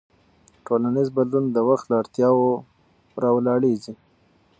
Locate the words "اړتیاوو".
2.01-2.47